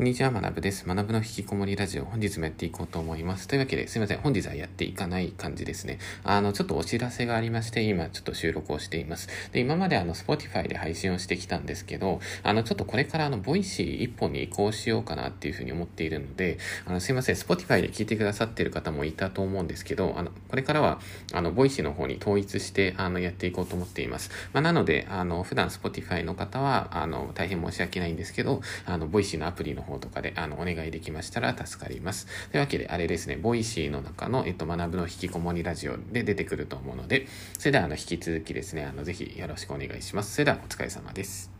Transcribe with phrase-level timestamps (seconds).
[0.00, 0.88] こんにちは、学ぶです。
[0.88, 3.46] 学ぶの引きこもりラジオ、本日もやっていこうと思います。
[3.46, 4.18] というわけで、すいません。
[4.20, 5.98] 本日はやっていかない感じですね。
[6.24, 9.28] あの、ちょっとお知らせがありまして、今ちょっと収録をしています。
[9.52, 16.56] で、今まであの、Spotify で配信をしてきたんですけど、あの、ちょっとこれからあの、ボイシー一本に移行しようかなっていうふうに思っているので、
[16.86, 17.34] あの、すいません。
[17.34, 20.98] Spotify で聞いてくださってる方もいたと思うんですけど、あの、これからは、
[21.34, 24.30] あの、ボイシーの方に統一して、あの、やっていこうと思っています。
[24.54, 32.26] まあ、なので、あの、普段 Spotify の方は、あの、大変申し訳ないんですけど、あの、ボイシーのアプリの方方とかで、あの、お願いできましたら助かります。
[32.50, 37.26] というわけで、あれですね、ボイシーの中の、えっと、学ぶの引きこもりラジオで出てくると思うので、
[37.58, 40.34] それでは、あの、引き続きですね、あの、ぜひよろしくお願いします。
[40.34, 41.59] それでは、お疲れ様です。